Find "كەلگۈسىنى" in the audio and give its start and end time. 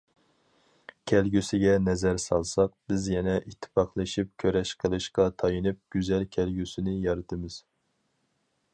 6.39-7.01